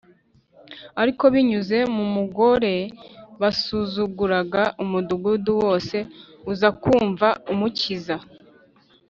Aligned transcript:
Ariko 1.01 1.23
binyuze 1.33 1.77
mu 1.95 2.05
mugore 2.15 2.73
basuzuguraga, 3.41 4.63
umudugudu 4.83 5.51
wose 5.63 5.97
uza 6.51 6.69
kumva 6.81 7.27
Umukiza. 7.53 8.15